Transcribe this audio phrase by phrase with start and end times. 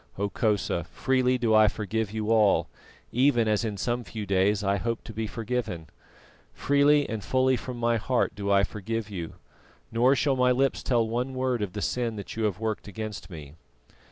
[0.17, 2.67] Hokosa, freely do I forgive you all,
[3.11, 5.85] even as in some few days I hope to be forgiven.
[6.55, 9.33] Freely and fully from my heart do I forgive you,
[9.91, 13.29] nor shall my lips tell one word of the sin that you have worked against
[13.29, 13.53] me."